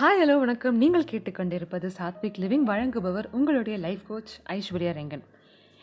[0.00, 0.76] Hi hello வணக்கம்.
[0.76, 5.24] நீங்கள் கேட்டுக்கொண்டிருப்பது சாத்விக் லிவிங் வழங்குபவர் உங்களுடைய லைஃப் கோச் ஐஸ்வர்யா ரெங்கன்.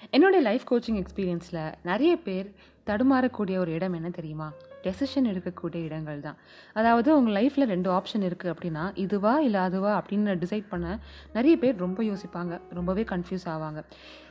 [0.10, 2.48] என்னுடைய லைஃப் கோச்சிங் எக்ஸ்பீரியன்ஸில் நிறைய பேர்
[2.90, 4.48] தடுமாறக்கூடிய ஒரு இடம் என்ன தெரியுமா?
[4.84, 6.38] டெசிஷன் எடுக்கக்கூடிய இடங்கள் தான்.
[6.74, 10.98] அதாவது உங்கள் லைஃப்பில் ரெண்டு ஆப்ஷன் இருக்குது அப்படின்னா இதுவா இல்லை அதுவா அப்படின்னு டிசைட் பண்ண
[11.34, 12.62] நிறைய பேர் ரொம்ப யோசிப்பாங்க.
[12.74, 13.84] ரொம்பவே கன்ஃபியூஸ் ஆவாங்க.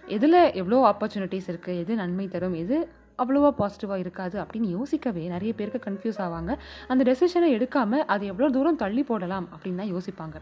[0.07, 2.55] எதில் எவ்வளோ ஆப்பர்ச்சுனிட்டிஸ் இருக்குது எது நன்மை தரும்?
[2.55, 2.79] எது
[3.19, 6.53] அவ்வளோவா பாசிட்டிவாக இருக்காது அப்படின்னு யோசிக்கவே நிறைய பேருக்கு கன்ஃபியூஸ் ஆவாங்க.
[6.89, 10.39] அந்த டெசிஷனை எடுக்காமல் அது எவ்வளோ தூரம் தள்ளி போடலாம் அப்படின்னு தான் யோசிப்பாங்க.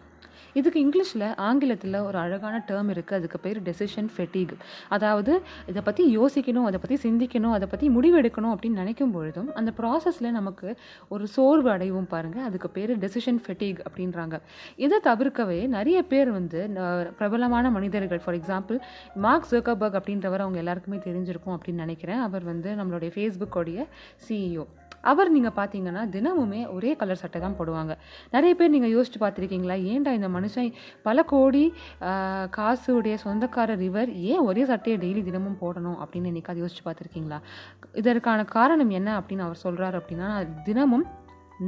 [0.54, 4.54] இதுக்கு இங்கிலீஷில் ஆங்கிலத்தில் ஒரு அழகான டேர்ம் இருக்குது அதுக்கு பேர் டெசிஷன் ஃபெட்டிக்
[4.88, 5.32] அதாவது
[5.66, 10.68] இதை பற்றி யோசிக்கணும் அதை பற்றி சிந்திக்கணும் அதை பற்றி முடிவெடுக்கணும் அப்படின்னு நினைக்கும் பொழுதும் அந்த ப்ராசஸில் நமக்கு
[11.08, 14.36] ஒரு சோர்வு அடைவும் பாருங்கள் அதுக்கு பேர் டெசிஷன் ஃபெட்டிக் அப்படின்றாங்க.
[14.76, 16.60] இதை தவிர்க்கவே நிறைய பேர் வந்து
[17.18, 18.78] பிரபலமான மனிதர்கள் ஃபார் எக்ஸாம்பிள்
[19.26, 22.22] மார்க் ஜோக்கபர்க் அப்படின்றவர் அவங்க எல்லாருக்குமே தெரிஞ்சிருக்கும் அப்படின்னு நினைக்கிறேன்.
[22.28, 23.86] அவர் வந்து நம்மளுடைய ஃபேஸ்புக்கோடைய
[24.28, 24.64] சிஇஓ
[25.10, 27.92] அவர் நீங்கள் பார்த்தீங்கன்னா தினமுமே ஒரே கலர் சட்டை தான் போடுவாங்க.
[28.34, 29.76] நிறைய பேர் நீங்கள் யோசிச்சு பார்த்துருக்கீங்களா?
[29.92, 30.70] ஏன்டா இந்த மனுஷன்
[31.08, 31.64] பல கோடி
[32.58, 37.40] காசு உடைய சொந்தக்காரர் இவர் ஏன் ஒரே சட்டையை டெய்லி தினமும் போடணும் அப்படின்னு என்னைக்காவது யோசிச்சு பார்த்துருக்கீங்களா?
[38.02, 40.30] இதற்கான காரணம் என்ன அப்படின்னு அவர் சொல்கிறார் அப்படின்னா
[40.68, 41.06] தினமும்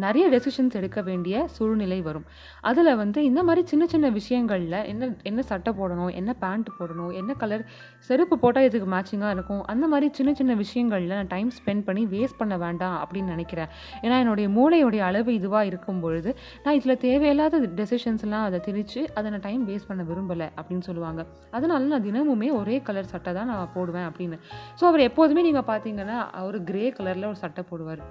[0.05, 2.27] நிறைய டெசிஷன்ஸ் எடுக்க வேண்டிய சூழ்நிலை வரும்.
[2.71, 7.35] அதில் வந்து இந்த மாதிரி சின்ன சின்ன விஷயங்களில் என்ன என்ன சட்டை போடணும் என்ன பேண்ட் போடணும் என்ன
[7.43, 7.65] கலர்
[8.09, 9.62] செருப்பு போட்டால் இதுக்கு மேட்சிங்காக இருக்கும்?
[9.75, 13.71] அந்த மாதிரி சின்ன சின்ன விஷயங்களில் நான் டைம் ஸ்பெண்ட் பண்ணி வேஸ்ட் பண்ண வேண்டாம் அப்படின்னு நினைக்கிறேன்.
[14.05, 16.33] ஏன்னா என்னுடைய மூளையுடைய அளவு இதுவாக இருக்கும் பொழுது
[16.65, 21.23] நான் இதில் தேவையில்லாத டெசிஷன்ஸ்லாம் அதை திரித்து அதை நான் டைம் வேஸ்ட் பண்ண விரும்பலை அப்படின்னு சொல்லுவாங்க.
[21.51, 24.39] அதனால நான் தினமுமே ஒரே கலர் சட்டை தான் நான் போடுவேன் அப்படின்னு.
[24.81, 28.03] ஸோ அவர் எப்போதுமே நீங்கள் பார்த்தீங்கன்னா அவர் கிரே கலரில் ஒரு சட்டை போடுவார்.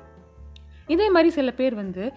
[0.87, 2.11] இதே மாதிரி சில பேர் வந்து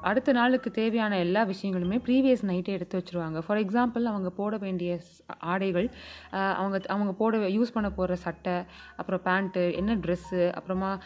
[0.00, 3.38] அடுத்த நாளுக்கு தேவையான எல்லா விஷயங்களுமே ப்ரீவியஸ் நைட்டே எடுத்து வச்சுருவாங்க.
[3.46, 5.00] ஃபார் எக்ஸாம்பிள் அவங்க போட வேண்டிய
[5.38, 5.90] ஆடைகள்
[6.30, 8.56] அவங்க அவங்க போட யூஸ் பண்ண போகிற சட்டை
[8.96, 10.98] அப்புறம் பேண்ட்டு என்ன ட்ரெஸ்ஸு அப்புறமா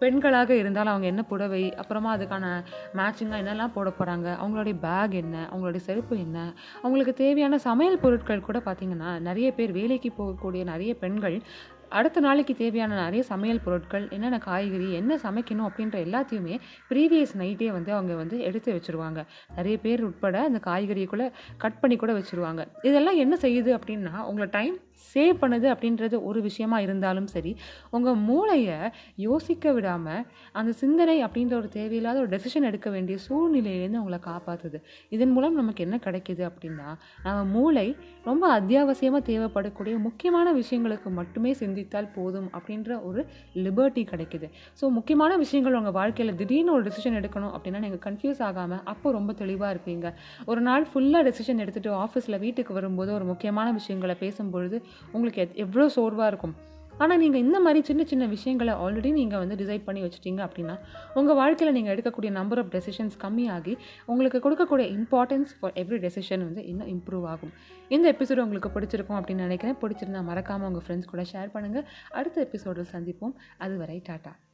[0.00, 5.76] பெண்களாக இருந்தாலும் அவங்க என்ன புடவை அப்புறமா அதுக்கான மேட்சிங்காக என்னெல்லாம் போட போகிறாங்க அவங்களுடைய பேக் என்ன அவங்களுடைய
[5.76, 11.42] செருப்பு என்ன அவங்களுக்கு தேவையான சமையல் பொருட்கள் கூட பார்த்திங்கன்னா நிறைய பேர் வேலைக்கு போகக்கூடிய நிறைய பெண்கள்
[11.88, 16.58] அடுத்த நாளைக்கு தேவையான நிறைய சமையல் பொருட்கள் என்னென்ன காய்கறி என்ன சமைக்கணும் அப்படின்ற எல்லாத்தையுமே
[16.90, 19.26] ப்ரீவியஸ் நைட்டே வந்து அவங்க வந்து எடுத்து வச்சுருவாங்க.
[19.56, 22.64] நிறைய பேர் உட்பட அந்த காய்கறியை கூட கட் பண்ணி கூட வச்சுருவாங்க.
[22.82, 24.78] இதெல்லாம் என்ன செய்யுது அப்படின்னா உங்களை டைம்
[25.14, 27.52] சேவ் பண்ணுது அப்படின்றது ஒரு விஷயமா இருந்தாலும் சரி
[27.90, 28.78] உங்கள் மூளையை
[29.16, 30.22] யோசிக்க விடாமல்
[30.52, 35.84] அந்த சிந்தனை அப்படின்ற ஒரு தேவையில்லாத ஒரு டெசிஷன் எடுக்க வேண்டிய சூழ்நிலையிலேருந்து உங்களை காப்பாற்றுது இதன் மூலம் நமக்கு
[35.84, 36.88] என்ன கிடைக்கிது அப்படின்னா
[37.24, 37.86] நம்ம மூளை
[38.24, 43.20] ரொம்ப அத்தியாவசியமாக தேவைப்படக்கூடிய முக்கியமான விஷயங்களுக்கு மட்டுமே சிந்தித்தால் போதும் அப்படின்ற ஒரு
[43.64, 44.46] லிபர்ட்டி கிடைக்குது.
[44.80, 49.32] ஸோ முக்கியமான விஷயங்கள் உங்கள் வாழ்க்கையில் திடீர்னு ஒரு டெசிஷன் எடுக்கணும் அப்படின்னா நீங்கள் கன்ஃபியூஸ் ஆகாமல் அப்போ ரொம்ப
[49.42, 50.06] தெளிவாக இருப்பீங்க.
[50.50, 54.78] ஒரு நாள் ஃபுல்லாக டெசிஷன் எடுத்துகிட்டு ஆஃபீஸில் வீட்டுக்கு வரும்போது ஒரு முக்கியமான விஷயங்களை பேசும்பொழுது
[55.12, 56.66] உங்களுக்கு எத்- எவ்வளோ சோர்வாக இருக்கும்.
[56.98, 60.78] ஆனால் நீங்கள் இந்த மாதிரி சின்ன சின்ன விஷயங்களை ஆல்ரெடி நீங்கள் வந்து டிசைட் பண்ணி வச்சுட்டீங்க அப்படின்னா
[61.14, 66.66] உங்கள் வாழ்க்கையில் நீங்கள் எடுக்கக்கூடிய நம்பர் ஆஃப் டெசிஷன்ஸ் கம்மியாகி உங்களுக்கு கொடுக்கக்கூடிய இம்பார்ட்டன்ஸ் ஃபார் எவ்ரி டெசிஷன் வந்து
[66.66, 67.52] இன்னும் இம்ப்ரூவ் ஆகும்.
[67.88, 69.76] இந்த எபிசோடு உங்களுக்கு பிடிச்சிருக்கும் அப்படின்னு நினைக்கிறேன்.
[69.82, 73.32] பிடிச்சிருந்தா மறக்காமல் உங்கள் ஃப்ரெண்ட்ஸ் கூட ஷேர் பண்ணுங்கள் அடுத்த எபிசோடில் சந்திப்போம்.
[73.58, 74.47] அதுவரை டாட்டா.